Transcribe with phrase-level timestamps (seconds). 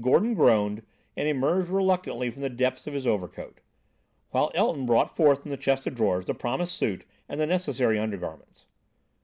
[0.00, 0.84] Gordon groaned,
[1.16, 3.58] and emerged reluctantly from the depths of his overcoat,
[4.30, 7.98] while Elton brought forth from the chest of drawers the promised suit and the necessary
[7.98, 8.66] undergarments.